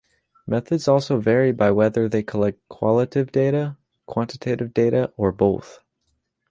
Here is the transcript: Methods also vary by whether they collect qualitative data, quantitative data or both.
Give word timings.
Methods 0.47 0.87
also 0.87 1.19
vary 1.19 1.51
by 1.51 1.69
whether 1.69 2.09
they 2.09 2.23
collect 2.23 2.67
qualitative 2.69 3.31
data, 3.31 3.77
quantitative 4.07 4.73
data 4.73 5.13
or 5.15 5.31
both. 5.31 5.77